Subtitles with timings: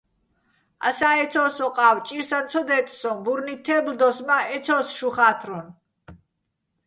[0.87, 5.65] ასა́ ეცო́ს ო ყა́ვ, ჭირსაჼ ცო დე́წ სოჼ, ბურნით თე́ბლდოს, მა́ ეცო́ს, შუ ხა́თრუნ.